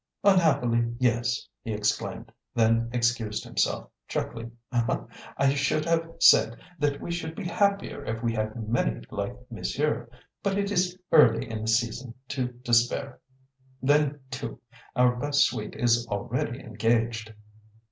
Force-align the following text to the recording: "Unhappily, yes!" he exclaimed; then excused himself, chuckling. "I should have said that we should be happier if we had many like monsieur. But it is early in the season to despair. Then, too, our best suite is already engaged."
"Unhappily, 0.23 0.95
yes!" 0.97 1.47
he 1.61 1.71
exclaimed; 1.73 2.31
then 2.55 2.89
excused 2.91 3.43
himself, 3.43 3.87
chuckling. 4.07 4.51
"I 5.37 5.53
should 5.53 5.85
have 5.85 6.09
said 6.19 6.57
that 6.79 6.99
we 6.99 7.11
should 7.11 7.35
be 7.35 7.43
happier 7.45 8.03
if 8.03 8.23
we 8.23 8.33
had 8.33 8.67
many 8.67 9.03
like 9.11 9.35
monsieur. 9.51 10.09
But 10.41 10.57
it 10.57 10.71
is 10.71 10.97
early 11.11 11.47
in 11.47 11.61
the 11.61 11.67
season 11.67 12.15
to 12.29 12.47
despair. 12.47 13.19
Then, 13.79 14.21
too, 14.31 14.59
our 14.95 15.15
best 15.17 15.41
suite 15.41 15.75
is 15.75 16.07
already 16.07 16.61
engaged." 16.61 17.35